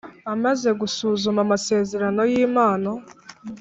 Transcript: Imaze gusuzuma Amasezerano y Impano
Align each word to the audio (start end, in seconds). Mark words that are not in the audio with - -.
Imaze 0.35 0.69
gusuzuma 0.81 1.39
Amasezerano 1.45 2.21
y 2.31 2.33
Impano 2.45 2.91